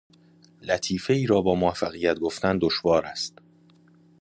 لطیفهای 0.61 1.27
را 1.27 1.41
با 1.41 1.55
موفقیت 1.55 2.19
گفتن 2.19 2.57
دشوار 2.61 3.05
است. 3.05 3.37